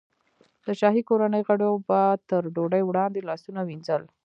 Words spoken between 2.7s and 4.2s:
وړاندې لاسونه وینځل.